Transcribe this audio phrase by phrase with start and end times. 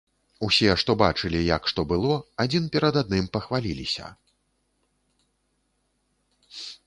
[0.45, 2.13] Усе, што бачылі, як што было,
[2.45, 4.11] адзін перад адным пахваліліся.